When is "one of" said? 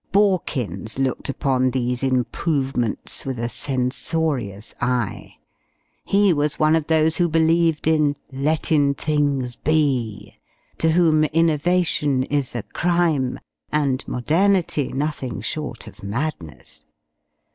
6.57-6.87